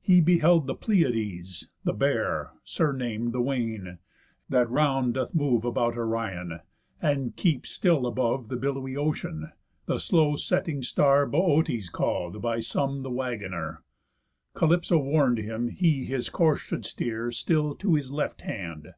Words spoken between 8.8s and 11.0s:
ocean; the slow setting